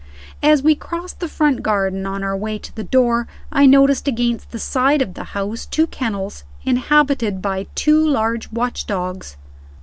[0.41, 4.49] As we crossed the front garden on our way to the door, I noticed against
[4.49, 9.37] the side of the house two kennels, inhabited by two large watch dogs.